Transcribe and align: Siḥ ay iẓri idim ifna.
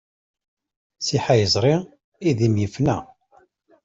Siḥ 1.05 1.25
ay 1.33 1.41
iẓri 1.45 1.75
idim 2.29 2.55
ifna. 2.65 2.97